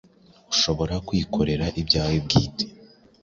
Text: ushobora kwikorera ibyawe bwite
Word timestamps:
ushobora 0.53 0.95
kwikorera 1.07 1.65
ibyawe 1.81 2.17
bwite 2.25 2.65